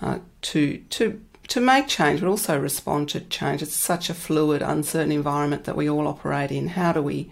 [0.00, 3.62] uh, to to to make change, but also respond to change.
[3.62, 6.68] It's such a fluid, uncertain environment that we all operate in.
[6.68, 7.30] How do we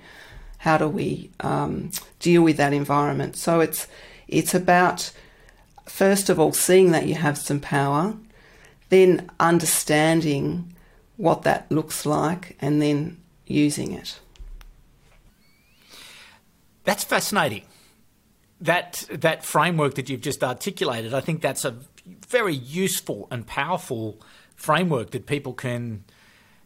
[0.59, 3.37] how do we um, deal with that environment?
[3.37, 3.87] So it's
[4.29, 5.13] it's about,
[5.85, 8.17] first of all, seeing that you have some power,
[8.89, 10.73] then understanding
[11.17, 14.19] what that looks like, and then using it.
[16.85, 17.65] That's fascinating.
[18.61, 21.77] That that framework that you've just articulated, I think that's a
[22.29, 24.21] very useful and powerful
[24.55, 26.05] framework that people can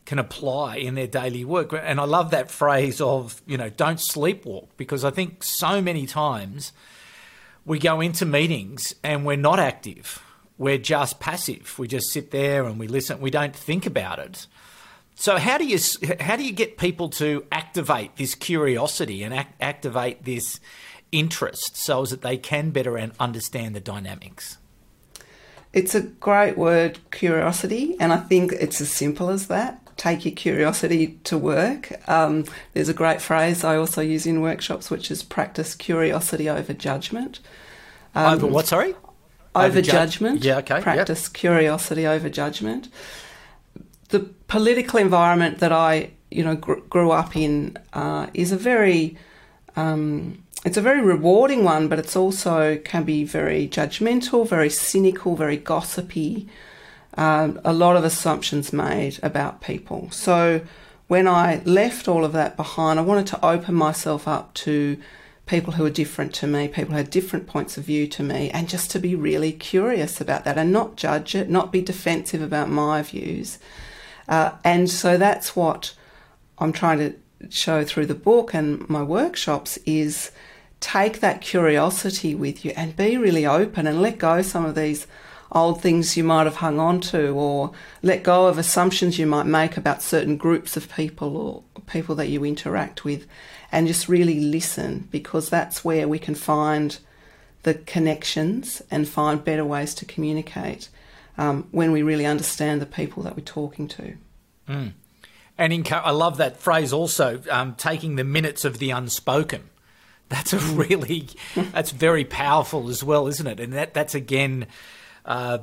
[0.05, 1.73] can apply in their daily work.
[1.73, 6.07] And I love that phrase of, you know, don't sleepwalk because I think so many
[6.07, 6.73] times
[7.65, 10.23] we go into meetings and we're not active.
[10.59, 11.79] We're just passive.
[11.79, 13.21] We just sit there and we listen.
[13.21, 14.47] We don't think about it.
[15.15, 15.79] So how do you
[16.19, 20.61] how do you get people to activate this curiosity and act, activate this
[21.13, 24.57] interest so that they can better understand the dynamics?
[25.73, 30.35] It's a great word, curiosity, and I think it's as simple as that take your
[30.35, 31.93] curiosity to work.
[32.09, 36.73] Um, there's a great phrase I also use in workshops, which is practice curiosity over
[36.73, 37.41] judgment.
[38.15, 38.67] Um, over what?
[38.67, 38.95] Sorry.
[39.55, 40.43] Over, over judgment.
[40.43, 40.59] Yeah.
[40.59, 40.81] Okay.
[40.81, 41.35] Practice yep.
[41.35, 42.89] curiosity over judgment.
[44.09, 49.19] The political environment that I, you know, gr- grew up in uh, is a very
[49.77, 55.37] um, it's a very rewarding one, but it's also can be very judgmental, very cynical,
[55.37, 56.49] very gossipy
[57.15, 60.09] um, a lot of assumptions made about people.
[60.11, 60.63] So
[61.09, 64.97] when I left all of that behind, I wanted to open myself up to
[65.47, 68.51] people who are different to me, people who had different points of view to me,
[68.51, 72.41] and just to be really curious about that and not judge it, not be defensive
[72.41, 73.59] about my views.
[74.29, 75.95] Uh, and so that's what
[76.59, 77.15] I'm trying to
[77.49, 80.31] show through the book and my workshops is
[80.79, 85.07] take that curiosity with you and be really open and let go some of these
[85.53, 89.47] old things you might have hung on to or let go of assumptions you might
[89.47, 93.27] make about certain groups of people or people that you interact with
[93.73, 96.99] and just really listen because that's where we can find
[97.63, 100.89] the connections and find better ways to communicate
[101.37, 104.17] um, when we really understand the people that we're talking to.
[104.69, 104.93] Mm.
[105.59, 109.69] And in, I love that phrase also, um, taking the minutes of the unspoken.
[110.29, 113.61] That's a really, that's very powerful as well, isn't it?
[113.61, 114.67] And that that's again
[115.31, 115.59] uh,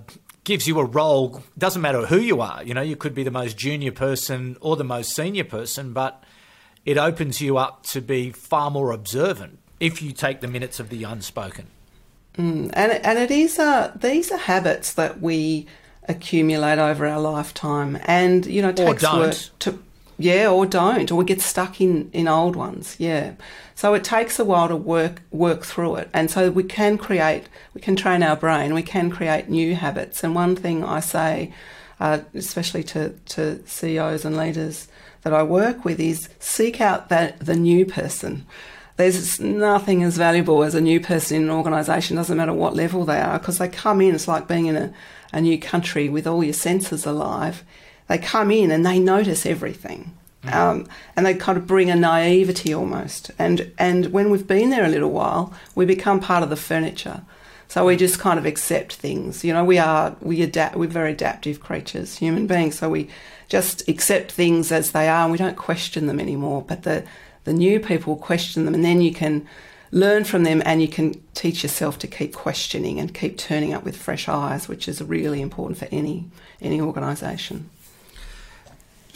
[0.45, 1.43] gives you a role.
[1.57, 2.63] Doesn't matter who you are.
[2.63, 6.23] You know, you could be the most junior person or the most senior person, but
[6.85, 10.87] it opens you up to be far more observant if you take the minutes of
[10.87, 11.67] the unspoken.
[12.37, 15.67] Mm, and and it is uh, these are habits that we
[16.07, 19.79] accumulate over our lifetime, and you know, it takes work to
[20.17, 22.95] yeah, or don't, or get stuck in in old ones.
[22.99, 23.33] Yeah,
[23.75, 27.45] so it takes a while to work work through it, and so we can create,
[27.73, 30.23] we can train our brain, we can create new habits.
[30.23, 31.53] And one thing I say,
[31.99, 34.87] uh, especially to to CEOs and leaders
[35.21, 38.45] that I work with is seek out that the new person.
[38.95, 43.05] There's nothing as valuable as a new person in an organisation, doesn't matter what level
[43.05, 44.93] they are, because they come in, it's like being in a,
[45.31, 47.63] a new country with all your senses alive.
[48.07, 50.13] They come in and they notice everything.
[50.43, 50.57] Mm-hmm.
[50.57, 53.31] Um, and they kind of bring a naivety almost.
[53.37, 57.23] And, and when we've been there a little while, we become part of the furniture.
[57.69, 59.43] So we just kind of accept things.
[59.43, 60.77] You know, we are we adapt.
[60.77, 62.79] We're very adaptive creatures, human beings.
[62.79, 63.09] So we
[63.49, 66.63] just accept things as they are and we don't question them anymore.
[66.65, 67.03] But the,
[67.43, 69.45] the new people question them and then you can
[69.91, 73.83] learn from them and you can teach yourself to keep questioning and keep turning up
[73.83, 76.25] with fresh eyes, which is really important for any
[76.61, 77.69] any organisation.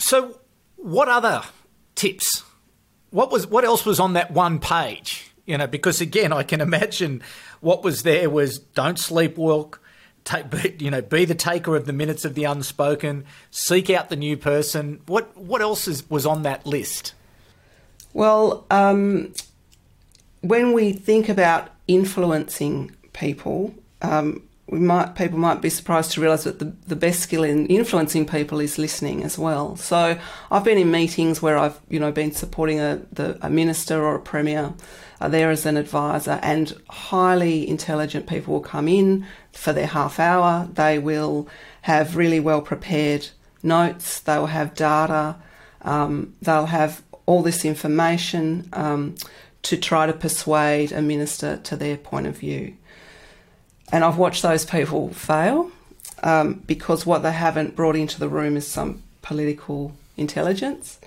[0.01, 0.39] So
[0.77, 1.43] what other
[1.95, 2.43] tips?
[3.11, 5.31] What was what else was on that one page?
[5.45, 7.21] You know, because again, I can imagine
[7.59, 9.77] what was there was don't sleepwalk,
[10.23, 14.15] take, you know, be the taker of the minutes of the unspoken, seek out the
[14.15, 15.01] new person.
[15.05, 17.13] What what else is, was on that list?
[18.13, 19.33] Well, um,
[20.41, 26.45] when we think about influencing people, um, we might people might be surprised to realise
[26.45, 29.75] that the, the best skill in influencing people is listening as well.
[29.75, 30.17] So
[30.49, 34.15] I've been in meetings where I've you know been supporting a, the, a minister or
[34.15, 34.73] a premier
[35.19, 40.19] are there as an advisor, and highly intelligent people will come in for their half
[40.19, 40.67] hour.
[40.73, 41.47] They will
[41.83, 43.27] have really well prepared
[43.61, 45.35] notes, they'll have data,
[45.83, 49.15] um, they'll have all this information um,
[49.61, 52.75] to try to persuade a minister to their point of view.
[53.91, 55.71] And I've watched those people fail
[56.23, 60.99] um, because what they haven't brought into the room is some political intelligence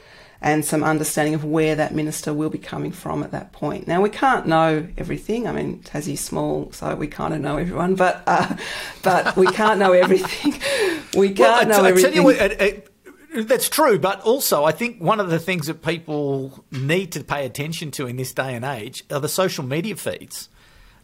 [0.45, 3.89] and some understanding of where that minister will be coming from at that point.
[3.89, 5.49] Now we can't know everything.
[5.49, 8.55] I mean, Tassie's small, so we kind of know everyone, but uh,
[9.03, 10.61] but we can't know everything.
[11.17, 12.11] We can't well, know everything.
[12.11, 12.91] I tell you what, it,
[13.33, 17.23] it, that's true, but also I think one of the things that people need to
[17.23, 20.49] pay attention to in this day and age are the social media feeds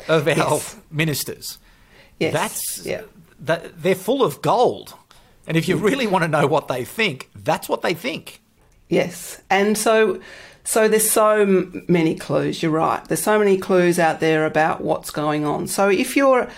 [0.08, 0.76] of our yes.
[0.90, 1.58] ministers.
[2.20, 2.32] Yes.
[2.32, 3.02] That's yeah.
[3.40, 4.94] That, they're full of gold.
[5.46, 8.40] And if you really want to know what they think, that's what they think.
[8.88, 10.20] Yes, and so
[10.62, 12.62] so there's so many clues.
[12.62, 13.04] You're right.
[13.04, 15.66] There's so many clues out there about what's going on.
[15.66, 16.48] So if you're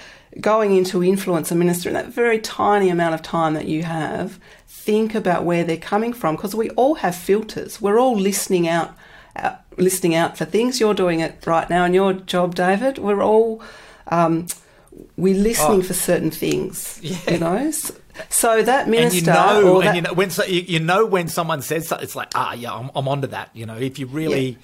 [0.40, 4.40] going into influence a minister in that very tiny amount of time that you have,
[4.66, 7.80] think about where they're coming from because we all have filters.
[7.80, 8.94] We're all listening out,
[9.36, 10.80] uh, listening out for things.
[10.80, 12.98] You're doing it right now in your job, David.
[12.98, 13.62] We're all
[14.08, 14.46] um,
[15.16, 15.82] we're listening oh.
[15.82, 17.00] for certain things.
[17.02, 17.18] Yeah.
[17.30, 17.72] You know,
[18.28, 21.06] so that minister, and you know, and that, you know when so, you, you, know
[21.06, 23.50] when someone says something, it's like, ah, yeah, I'm, I'm onto that.
[23.54, 24.56] You know, if you're really yeah.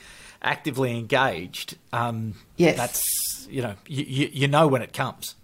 [0.42, 5.34] actively engaged, um, yes, that's you know, you, you, you know when it comes.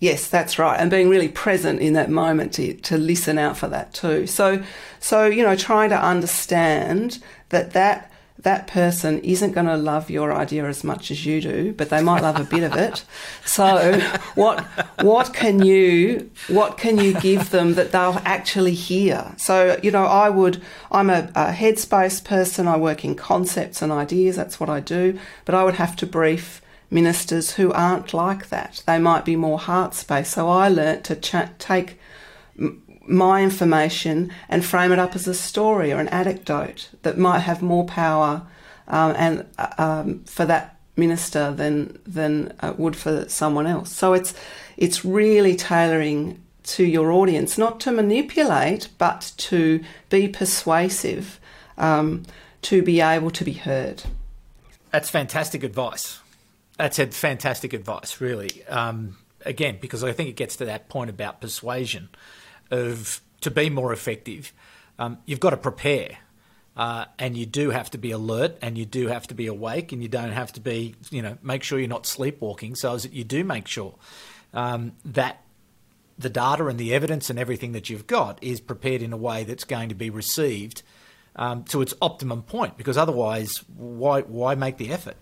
[0.00, 3.68] Yes, that's right, and being really present in that moment to, to listen out for
[3.68, 4.26] that too.
[4.26, 4.62] So,
[5.00, 7.18] so you know, trying to understand
[7.48, 8.07] that that
[8.40, 12.00] that person isn't going to love your idea as much as you do, but they
[12.00, 13.04] might love a bit of it.
[13.44, 13.98] So
[14.34, 14.60] what
[15.00, 19.34] what can you what can you give them that they'll actually hear?
[19.36, 20.62] So you know, I would
[20.92, 22.68] I'm a, a headspace person.
[22.68, 24.36] I work in concepts and ideas.
[24.36, 25.18] That's what I do.
[25.44, 26.60] But I would have to brief
[26.90, 28.82] ministers who aren't like that.
[28.86, 30.30] They might be more heart space.
[30.30, 31.98] So I learnt to ch- take
[33.08, 37.62] my information and frame it up as a story or an anecdote that might have
[37.62, 38.42] more power
[38.88, 43.90] um, and uh, um, for that minister than than uh, would for someone else.
[43.90, 44.34] So it's
[44.76, 51.40] it's really tailoring to your audience, not to manipulate, but to be persuasive,
[51.78, 52.24] um,
[52.62, 54.02] to be able to be heard.
[54.90, 56.20] That's fantastic advice.
[56.76, 58.64] That's fantastic advice, really.
[58.66, 62.10] Um, again, because I think it gets to that point about persuasion
[62.70, 64.52] of to be more effective,
[64.98, 66.18] um, you've got to prepare.
[66.76, 69.90] Uh, and you do have to be alert and you do have to be awake
[69.90, 73.12] and you don't have to be, you know, make sure you're not sleepwalking so that
[73.12, 73.96] you do make sure
[74.54, 75.42] um, that
[76.16, 79.42] the data and the evidence and everything that you've got is prepared in a way
[79.42, 80.82] that's going to be received
[81.34, 85.16] um, to its optimum point because otherwise, why, why make the effort?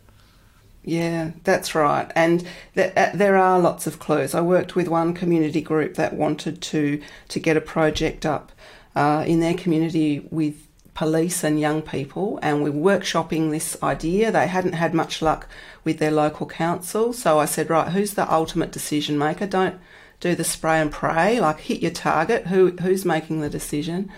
[0.87, 2.11] Yeah, that's right.
[2.15, 4.37] And uh, there are lots of clues.
[4.37, 8.53] I worked with one community group that wanted to to get a project up
[8.95, 14.31] uh, in their community with police and young people, and we were workshopping this idea.
[14.31, 15.49] They hadn't had much luck
[15.83, 19.49] with their local council, so I said, right, who's the ultimate decision maker?
[19.49, 19.81] Don't
[20.21, 22.47] do the spray and pray, like hit your target.
[22.47, 24.09] Who who's making the decision?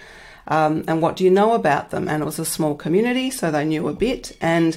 [0.47, 2.09] Um, and what do you know about them?
[2.09, 4.77] And it was a small community, so they knew a bit and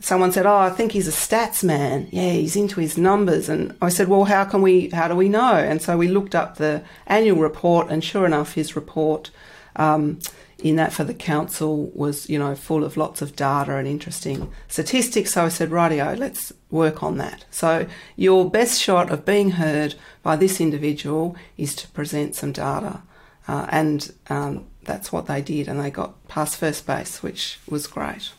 [0.00, 2.08] someone said, "Oh, I think he's a stats man.
[2.10, 4.88] Yeah, he's into his numbers." And I said, "Well, how can we?
[4.88, 8.54] How do we know?" And so we looked up the annual report, and sure enough,
[8.54, 9.30] his report
[9.76, 10.18] um,
[10.58, 14.50] in that for the council was, you know, full of lots of data and interesting
[14.68, 15.34] statistics.
[15.34, 17.86] So I said, "Rightio, let's work on that." So
[18.16, 23.02] your best shot of being heard by this individual is to present some data,
[23.46, 27.86] uh, and um, that's what they did, and they got past first base, which was
[27.86, 28.32] great.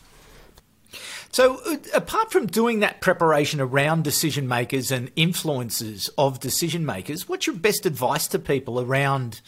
[1.32, 7.26] So, uh, apart from doing that preparation around decision makers and influences of decision makers,
[7.26, 9.40] what's your best advice to people around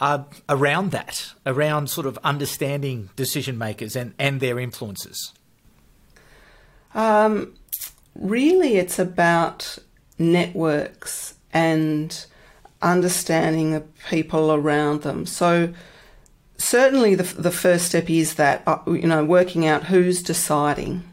[0.00, 5.32] uh, around that, around sort of understanding decision makers and, and their influences?
[6.94, 7.54] Um,
[8.14, 9.78] really, it's about
[10.18, 12.26] networks and
[12.82, 15.24] understanding the people around them.
[15.26, 15.72] So,
[16.58, 21.04] certainly the, the first step is that, uh, you know, working out who's deciding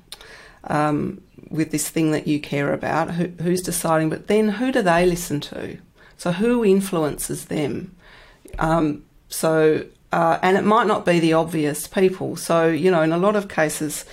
[0.66, 4.82] um, with this thing that you care about, who, who's deciding, but then who do
[4.82, 5.78] they listen to?
[6.18, 7.96] So who influences them?
[8.58, 12.36] Um, so, uh, and it might not be the obvious people.
[12.36, 14.06] So, you know, in a lot of cases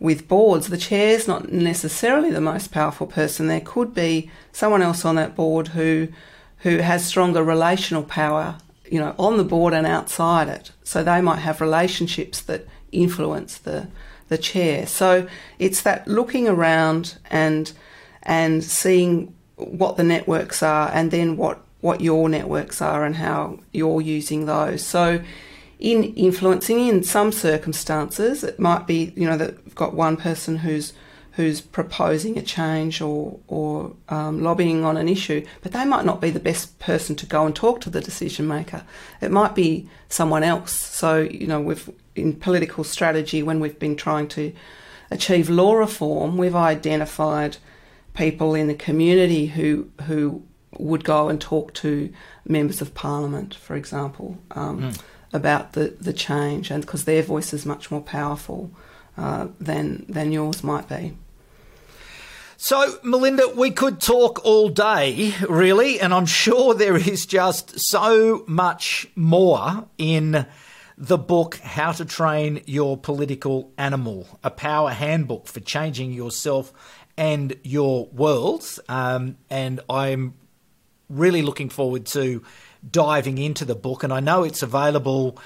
[0.00, 3.46] with boards, the chair's not necessarily the most powerful person.
[3.46, 6.08] There could be someone else on that board who
[6.58, 8.56] who has stronger relational power
[8.92, 10.70] you know, on the board and outside it.
[10.84, 13.88] So they might have relationships that influence the
[14.28, 14.86] the chair.
[14.86, 15.26] So
[15.58, 17.72] it's that looking around and
[18.22, 23.60] and seeing what the networks are and then what what your networks are and how
[23.72, 24.84] you're using those.
[24.84, 25.22] So
[25.78, 30.58] in influencing in some circumstances it might be, you know, that you've got one person
[30.58, 30.92] who's
[31.32, 36.20] who's proposing a change or, or um, lobbying on an issue, but they might not
[36.20, 38.84] be the best person to go and talk to the decision maker.
[39.20, 40.72] It might be someone else.
[40.72, 44.52] So, you know, we've in political strategy, when we've been trying to
[45.10, 47.56] achieve law reform, we've identified
[48.14, 50.42] people in the community who who
[50.78, 52.12] would go and talk to
[52.46, 55.02] members of parliament, for example, um, mm.
[55.32, 58.70] about the, the change, and because their voice is much more powerful
[59.16, 61.16] uh, than than yours might be.
[62.64, 68.44] So, Melinda, we could talk all day, really, and I'm sure there is just so
[68.46, 70.46] much more in
[70.96, 76.72] the book, How to Train Your Political Animal, a power handbook for changing yourself
[77.16, 78.64] and your world.
[78.88, 80.34] Um, and I'm
[81.08, 82.44] really looking forward to
[82.88, 85.36] diving into the book, and I know it's available.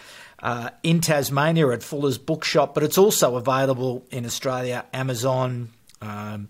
[0.43, 5.71] Uh, in Tasmania at Fuller's Bookshop, but it's also available in Australia, Amazon,
[6.03, 6.49] um,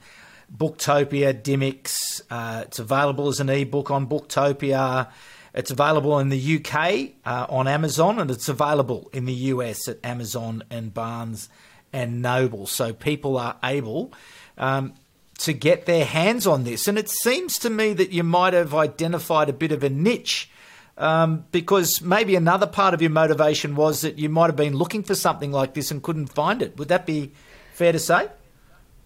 [0.54, 2.20] Booktopia, Dymocks.
[2.30, 5.08] Uh, it's available as an ebook on Booktopia.
[5.54, 9.98] It's available in the UK uh, on Amazon, and it's available in the US at
[10.04, 11.48] Amazon and Barnes
[11.92, 12.66] and Noble.
[12.66, 14.12] So people are able
[14.58, 14.92] um,
[15.38, 16.86] to get their hands on this.
[16.88, 20.50] And it seems to me that you might have identified a bit of a niche.
[20.98, 25.02] Um, because maybe another part of your motivation was that you might have been looking
[25.02, 26.78] for something like this and couldn't find it.
[26.78, 27.32] Would that be
[27.74, 28.28] fair to say?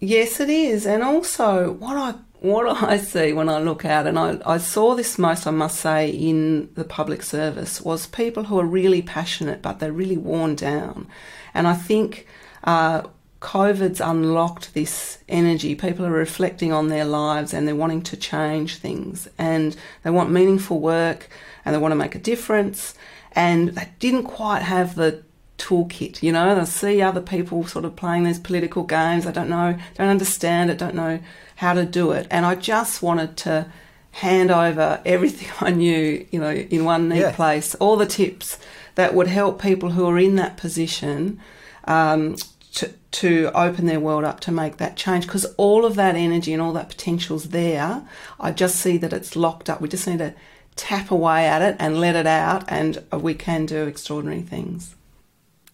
[0.01, 0.87] Yes, it is.
[0.87, 4.95] And also, what I what I see when I look out, and I, I saw
[4.95, 9.61] this most, I must say, in the public service, was people who are really passionate,
[9.61, 11.07] but they're really worn down.
[11.53, 12.25] And I think
[12.63, 13.03] uh,
[13.41, 15.75] COVID's unlocked this energy.
[15.75, 20.31] People are reflecting on their lives and they're wanting to change things and they want
[20.31, 21.29] meaningful work
[21.63, 22.95] and they want to make a difference.
[23.33, 25.23] And they didn't quite have the
[25.61, 26.55] toolkit, you know.
[26.55, 29.25] They see other people sort of playing these political games.
[29.25, 31.19] I don't know, don't understand it, don't know
[31.57, 32.27] how to do it.
[32.31, 33.67] And I just wanted to
[34.11, 37.31] hand over everything I knew, you know, in one neat yeah.
[37.31, 38.57] place, all the tips
[38.95, 41.39] that would help people who are in that position
[41.85, 42.35] um,
[42.73, 46.51] to, to open their world up to make that change because all of that energy
[46.53, 48.05] and all that potential's there.
[48.39, 49.81] I just see that it's locked up.
[49.81, 50.33] We just need to
[50.75, 54.95] tap away at it and let it out, and we can do extraordinary things.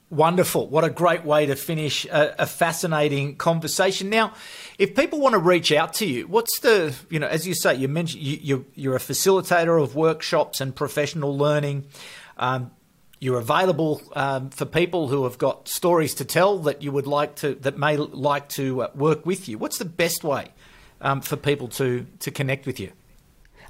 [0.09, 0.67] Wonderful.
[0.69, 4.09] What a great way to finish a, a, fascinating conversation.
[4.09, 4.33] Now,
[4.77, 7.75] if people want to reach out to you, what's the, you know, as you say,
[7.75, 11.87] you mentioned you, you, are a facilitator of workshops and professional learning.
[12.37, 12.71] Um,
[13.19, 17.35] you're available um, for people who have got stories to tell that you would like
[17.37, 19.57] to that may like to uh, work with you.
[19.57, 20.53] What's the best way
[21.01, 22.93] um, for people to to connect with you?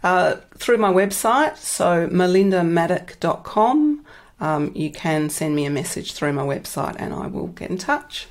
[0.04, 3.97] Uh, through my website, so melindamaddock.com.
[4.40, 7.78] Um, you can send me a message through my website and I will get in
[7.78, 8.28] touch.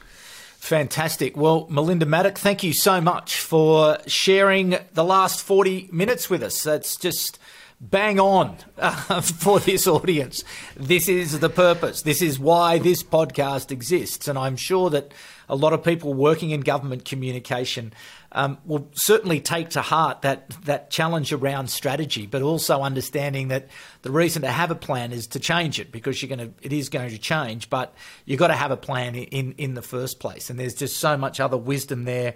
[0.59, 1.36] Fantastic.
[1.36, 6.62] Well, Melinda Maddock, thank you so much for sharing the last 40 minutes with us.
[6.62, 7.38] That's just
[7.80, 10.42] bang on uh, for this audience.
[10.76, 12.02] This is the purpose.
[12.02, 14.28] This is why this podcast exists.
[14.28, 15.12] And I'm sure that
[15.49, 17.92] a lot of people working in government communication
[18.32, 23.68] um, will certainly take to heart that that challenge around strategy, but also understanding that
[24.03, 26.72] the reason to have a plan is to change it because you're going to it
[26.72, 27.94] is going to change, but
[28.24, 30.51] you've got to have a plan in in the first place.
[30.51, 32.34] And there's just so much other wisdom there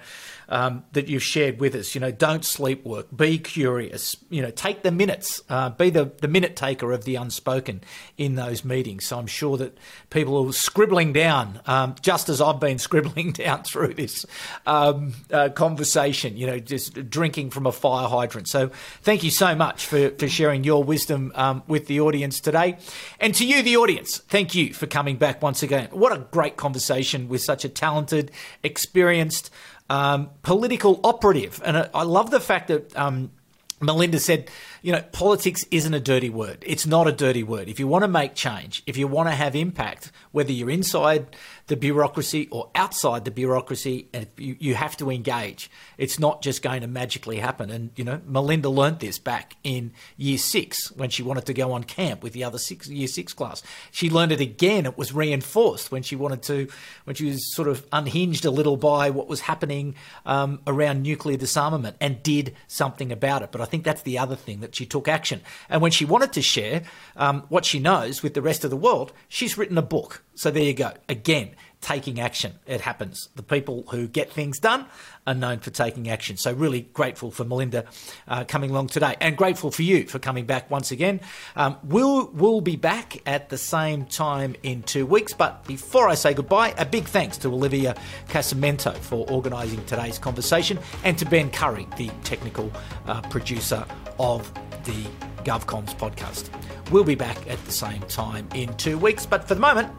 [0.48, 1.94] um, that you've shared with us.
[1.94, 4.16] You know, don't sleep work, be curious.
[4.30, 7.82] You know, take the minutes, uh, be the the minute taker of the unspoken
[8.16, 9.06] in those meetings.
[9.06, 9.76] So I'm sure that
[10.08, 12.99] people are scribbling down, um, just as I've been scribbling
[13.32, 14.26] down through this
[14.66, 18.48] um, uh, conversation you know, just drinking from a fire hydrant.
[18.48, 18.70] So
[19.03, 22.78] thank you so much for, for sharing your wisdom um, with the audience today.
[23.18, 25.88] And to you, the audience, thank you for coming back once again.
[25.92, 28.30] What a great conversation with such a talented,
[28.62, 29.51] experienced,
[29.88, 31.61] um, political operative.
[31.64, 33.32] And I, I, love the fact that um,
[33.80, 34.50] Melinda said,
[34.82, 36.62] you know, politics isn't a dirty word.
[36.66, 37.68] It's not a dirty word.
[37.68, 41.34] If you want to make change, if you want to have impact, whether you're inside
[41.66, 45.70] the bureaucracy or outside the bureaucracy, you, have to engage.
[45.98, 47.70] It's not just going to magically happen.
[47.70, 51.72] And, you know, Melinda learnt this back in year six when she wanted to go
[51.72, 53.62] on camp with the other six, year six class.
[53.92, 54.84] She learned it again.
[54.84, 56.68] It was reinforced when she wanted to,
[57.04, 59.94] when she was sort of unhinged a little by what was happening
[60.26, 63.52] um, around nuclear disarmament and did something about it.
[63.52, 65.40] But I think that's the other thing that she took action.
[65.68, 66.82] And when she wanted to share
[67.16, 70.22] um, what she knows with the rest of the world, she's written a book.
[70.34, 70.92] So there you go.
[71.08, 71.50] Again,
[71.80, 72.58] taking action.
[72.66, 73.28] It happens.
[73.36, 74.86] The people who get things done
[75.30, 76.36] are known for taking action.
[76.36, 77.84] So really grateful for Melinda
[78.28, 81.20] uh, coming along today, and grateful for you for coming back once again.
[81.56, 85.32] Um, we'll we'll be back at the same time in two weeks.
[85.32, 87.94] But before I say goodbye, a big thanks to Olivia
[88.28, 92.72] Casamento for organising today's conversation, and to Ben Curry, the technical
[93.06, 93.86] uh, producer
[94.18, 94.52] of
[94.84, 95.06] the
[95.44, 96.50] GovComms podcast.
[96.90, 99.90] We'll be back at the same time in two weeks, but for the moment,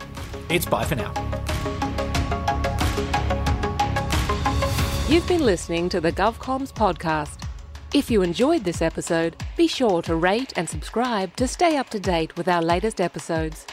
[0.49, 1.90] it's bye for now.
[5.11, 7.45] You've been listening to the GovComms podcast.
[7.93, 11.99] If you enjoyed this episode, be sure to rate and subscribe to stay up to
[11.99, 13.67] date with our latest episodes.